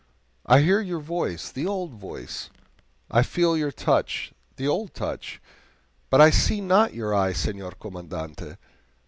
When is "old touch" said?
4.67-5.39